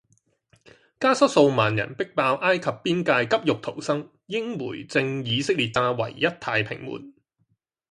[0.99, 7.13] 加沙數萬人逼爆埃及邊界急欲逃生英媒證以色列炸「唯一太平門」